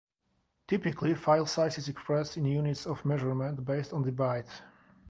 [0.67, 4.63] Typically, file size is expressed in units of measurement based on the byte.